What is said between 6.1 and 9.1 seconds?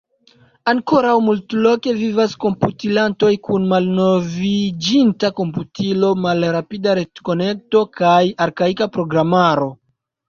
malrapida retkonekto kaj arkaika